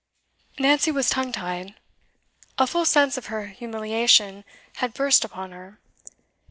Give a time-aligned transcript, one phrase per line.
[0.57, 1.75] Nancy was tongue tied.
[2.57, 4.43] A full sense of her humiliation
[4.77, 5.77] had burst upon her.